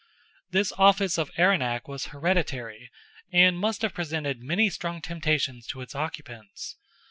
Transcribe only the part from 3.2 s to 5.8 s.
and must have presented many strong temptations